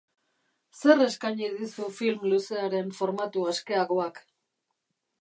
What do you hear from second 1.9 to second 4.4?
film luzearen formatu askeagoak?